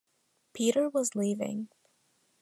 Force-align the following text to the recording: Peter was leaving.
Peter 0.55 0.89
was 0.89 1.13
leaving. 1.15 1.69